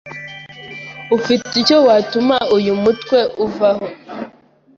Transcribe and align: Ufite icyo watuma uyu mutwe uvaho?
Ufite 1.15 1.49
icyo 1.61 1.77
watuma 1.87 2.37
uyu 2.57 2.73
mutwe 2.81 3.17
uvaho? 3.45 3.87